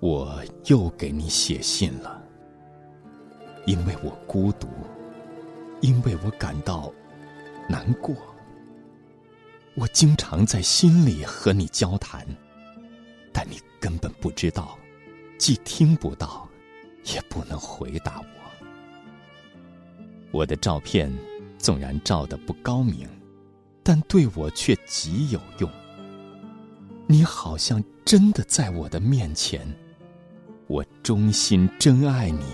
[0.00, 2.22] 我又给你写信了，
[3.66, 4.66] 因为我孤独，
[5.82, 6.90] 因为我感到
[7.68, 8.16] 难过。
[9.74, 12.26] 我经常在心里和你交谈，
[13.30, 14.78] 但你根本不知道，
[15.36, 16.48] 既听不到，
[17.14, 18.26] 也不能回答我。
[20.30, 21.12] 我的照片
[21.58, 23.06] 纵然照得不高明，
[23.82, 25.70] 但对我却极有用。
[27.06, 29.66] 你好像真的在我的面前。
[30.70, 32.44] 我衷心真爱你，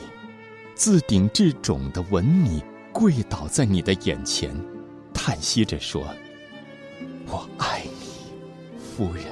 [0.75, 4.59] 自顶至踵的吻你，跪倒在你的眼前，
[5.13, 6.03] 叹息着说
[7.29, 8.33] ：“我爱你，
[8.79, 9.27] 夫人。”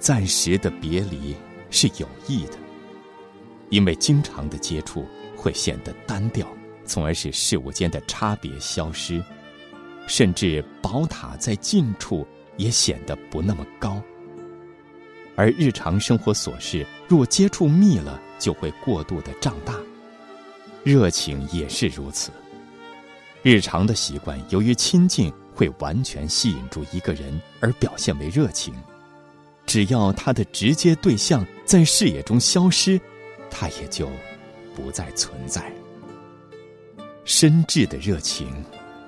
[0.00, 1.36] 暂时的别离
[1.68, 2.54] 是有益的，
[3.68, 5.04] 因为经常的接触
[5.36, 6.48] 会显得单调，
[6.86, 9.22] 从而使事物间的差别消失，
[10.06, 14.02] 甚至宝塔在近处也显得不那么高。
[15.36, 19.74] 而日常生活琐事，若接触密了，就会过度的胀大。
[20.84, 22.30] 热情也是如此。
[23.42, 28.74] 日常的习惯，由于亲近，会完全吸引住一个人而表现为热情。
[29.66, 33.00] 只要他的直接对象在视野中消失，
[33.50, 34.10] 他也就
[34.74, 35.72] 不再存在。
[37.24, 38.48] 深挚的热情，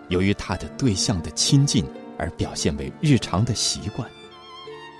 [0.08, 1.84] 由于他的对象的亲近
[2.16, 4.08] 而表现为日常的习惯。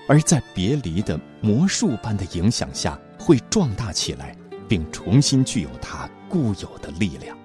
[0.07, 4.35] 而在别离的魔术般的影响下，会壮大起来，
[4.67, 7.37] 并重新具有它固有的力量。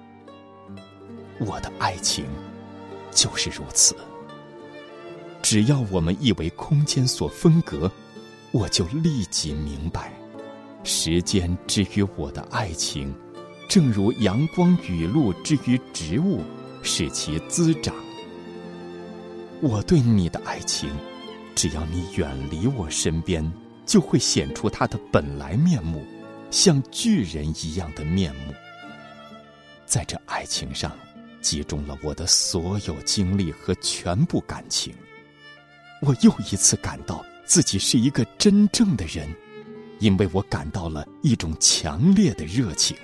[1.39, 2.25] 我的爱情
[3.11, 3.95] 就是如此。
[5.41, 7.89] 只要我们一为空间所分隔，
[8.51, 10.11] 我就立即明白，
[10.83, 13.15] 时间之于我的爱情，
[13.69, 16.41] 正如阳光雨露之于植物，
[16.83, 17.95] 使其滋长。
[19.61, 20.89] 我对你的爱情。
[21.59, 23.43] 只要你远离我身边，
[23.85, 26.07] 就会显出他的本来面目，
[26.49, 28.53] 像巨人一样的面目。
[29.85, 30.97] 在这爱情上，
[31.41, 34.95] 集中了我的所有精力和全部感情。
[36.01, 39.27] 我又一次感到自己是一个真正的人，
[39.99, 42.95] 因为我感到了一种强烈的热情。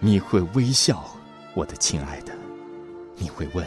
[0.00, 1.08] 你会微笑，
[1.54, 2.36] 我的亲爱的，
[3.14, 3.64] 你会问，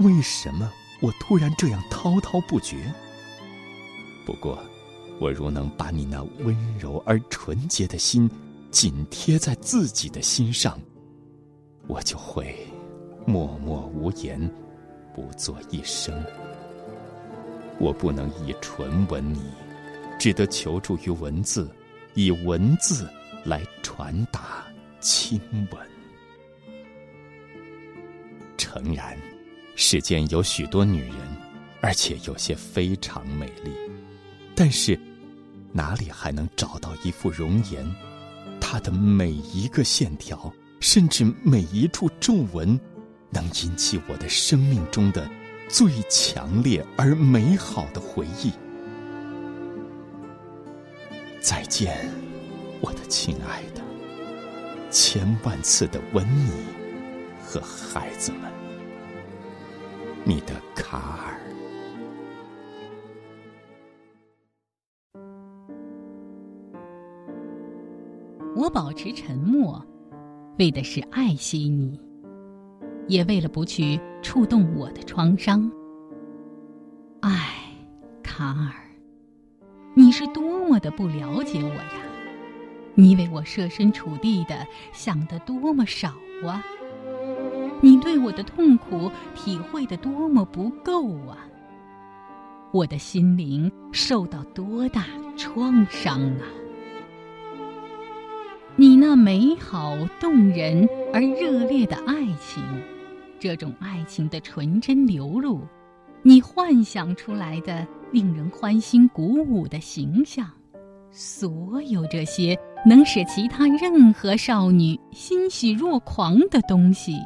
[0.00, 0.72] 为什么？
[1.04, 2.90] 我突然这样滔滔不绝。
[4.24, 4.58] 不过，
[5.20, 8.30] 我如能把你那温柔而纯洁的心
[8.70, 10.80] 紧贴在自己的心上，
[11.88, 12.56] 我就会
[13.26, 14.50] 默默无言，
[15.14, 16.24] 不作一声。
[17.78, 19.42] 我不能以唇吻你，
[20.18, 21.70] 只得求助于文字，
[22.14, 23.06] 以文字
[23.44, 24.64] 来传达
[25.00, 25.38] 亲
[25.70, 25.86] 吻。
[28.56, 29.18] 诚然。
[29.76, 31.18] 世间有许多女人，
[31.80, 33.72] 而且有些非常美丽，
[34.54, 34.98] 但是
[35.72, 37.84] 哪里还能找到一副容颜？
[38.60, 42.78] 她的每一个线条，甚至每一处皱纹，
[43.30, 45.28] 能引起我的生命中的
[45.68, 48.52] 最强烈而美好的回忆。
[51.40, 52.08] 再见，
[52.80, 53.82] 我的亲爱的，
[54.90, 56.52] 千万次的吻你
[57.44, 58.63] 和孩子们。
[60.26, 61.38] 你的卡尔。
[68.56, 69.84] 我保持沉默，
[70.58, 72.00] 为的是爱惜你，
[73.06, 75.70] 也为了不去触动我的创伤。
[77.20, 77.74] 唉，
[78.22, 78.72] 卡尔，
[79.94, 81.92] 你是多么的不了解我呀！
[82.94, 86.14] 你为我设身处地的想的多么少
[86.46, 86.64] 啊！
[87.80, 91.36] 你对我的痛苦体会的多么不够啊！
[92.72, 95.04] 我的心灵受到多大
[95.36, 96.42] 创伤啊！
[98.76, 102.62] 你那美好动人而热烈的爱情，
[103.38, 105.60] 这种爱情的纯真流露，
[106.22, 110.50] 你幻想出来的令人欢欣鼓舞的形象，
[111.10, 117.16] 所有这些能使其他任何少女欣喜若狂的东西。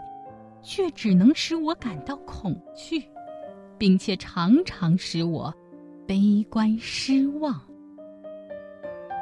[0.68, 3.02] 却只能使我感到恐惧，
[3.78, 5.52] 并且常常使我
[6.06, 7.58] 悲观失望。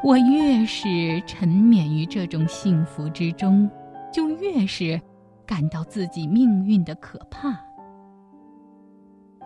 [0.02, 3.70] 我越是沉湎于这种幸福之中，
[4.12, 5.00] 就越是
[5.46, 7.56] 感到自己命运的可怕。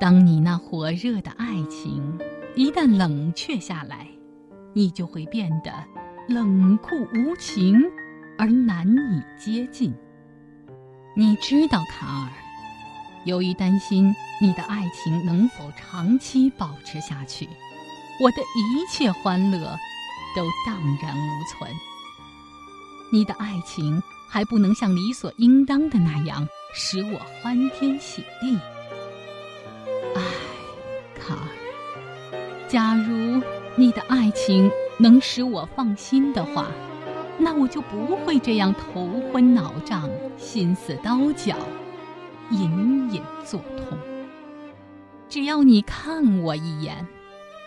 [0.01, 2.19] 当你那火热的爱情
[2.57, 4.09] 一旦冷却下来，
[4.73, 5.71] 你就会变得
[6.27, 7.79] 冷酷无情
[8.39, 9.95] 而难以接近。
[11.15, 12.29] 你知道，卡尔，
[13.25, 17.49] 由于担心你的爱情能否长期保持下去，
[18.23, 19.77] 我的一切欢乐
[20.37, 21.71] 都荡然无存。
[23.13, 28.57] 你的爱情还不能像理所应当的那样使我欢天喜地。
[30.15, 30.23] 唉，
[31.21, 33.43] 卡尔，假如
[33.75, 36.69] 你的爱情能使我放心的话，
[37.41, 41.57] 那我就不会这样头昏脑胀、心似刀绞。
[42.51, 43.97] 隐隐作痛。
[45.29, 47.07] 只要你看我一眼，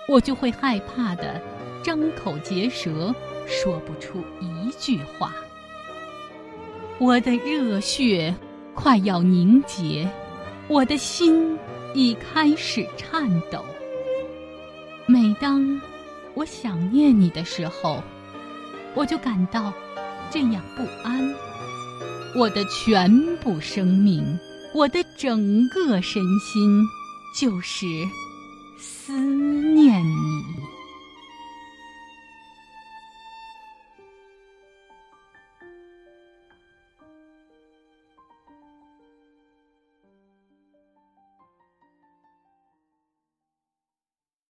[0.09, 1.41] 我就会害怕的
[1.81, 3.15] 张口结舌，
[3.47, 5.33] 说不出一句话。
[6.99, 8.35] 我的热血
[8.75, 10.05] 快要凝结，
[10.67, 11.57] 我的心
[11.93, 13.63] 已开始颤抖。
[15.05, 15.81] 每当
[16.33, 18.03] 我想念你的时候，
[18.95, 19.73] 我就感到
[20.31, 21.33] 这样不安。
[22.35, 24.23] 我的全部生命。
[24.73, 26.83] 我的整个身心，
[27.39, 27.85] 就是
[28.75, 30.03] 思念。